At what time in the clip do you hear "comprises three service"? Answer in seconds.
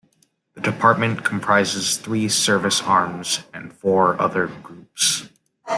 1.23-2.81